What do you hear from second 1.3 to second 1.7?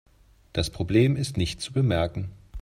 nicht